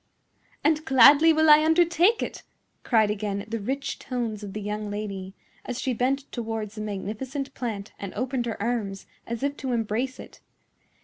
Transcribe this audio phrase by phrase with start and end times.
[0.63, 2.41] "And gladly will I undertake it,"
[2.81, 7.53] cried again the rich tones of the young lady, as she bent towards the magnificent
[7.53, 10.39] plant and opened her arms as if to embrace it.